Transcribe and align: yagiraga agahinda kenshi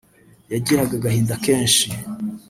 yagiraga 0.51 0.93
agahinda 0.97 1.35
kenshi 1.45 1.87